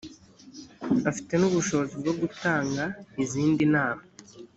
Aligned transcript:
afite 1.09 1.33
n’ubushobozi 1.37 1.93
bwo 2.01 2.13
gutanga 2.21 2.83
izindi 3.23 3.63
nama 3.73 4.03